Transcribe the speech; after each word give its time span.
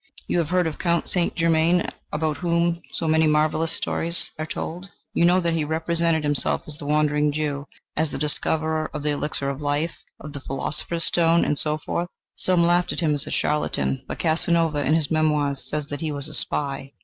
You 0.25 0.39
have 0.39 0.49
heard 0.49 0.65
of 0.65 0.79
Count 0.79 1.07
St. 1.07 1.35
Germain, 1.35 1.85
about 2.11 2.37
whom 2.37 2.81
so 2.91 3.07
many 3.07 3.27
marvellous 3.27 3.71
stories 3.73 4.31
are 4.39 4.47
told. 4.47 4.89
You 5.13 5.25
know 5.25 5.39
that 5.39 5.53
he 5.53 5.63
represented 5.63 6.23
himself 6.23 6.63
as 6.65 6.79
the 6.79 6.87
Wandering 6.87 7.31
Jew, 7.31 7.67
as 7.95 8.09
the 8.09 8.17
discoverer 8.17 8.89
of 8.95 9.03
the 9.03 9.11
elixir 9.11 9.47
of 9.51 9.61
life, 9.61 9.93
of 10.19 10.33
the 10.33 10.39
philosopher's 10.41 11.03
stone, 11.05 11.45
and 11.45 11.55
so 11.55 11.77
forth. 11.77 12.09
Some 12.35 12.63
laughed 12.65 12.91
at 12.91 13.01
him 13.01 13.13
as 13.13 13.27
a 13.27 13.29
charlatan; 13.29 14.01
but 14.07 14.17
Casanova, 14.17 14.83
in 14.83 14.95
his 14.95 15.11
memoirs, 15.11 15.63
says 15.69 15.85
that 15.89 16.01
he 16.01 16.11
was 16.11 16.27
a 16.27 16.33
spy. 16.33 16.93